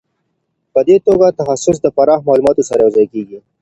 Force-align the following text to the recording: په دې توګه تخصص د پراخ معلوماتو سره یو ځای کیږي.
په 0.73 0.79
دې 0.87 0.97
توګه 1.07 1.27
تخصص 1.39 1.77
د 1.81 1.87
پراخ 1.95 2.19
معلوماتو 2.27 2.67
سره 2.69 2.79
یو 2.83 2.93
ځای 2.95 3.05
کیږي. 3.13 3.39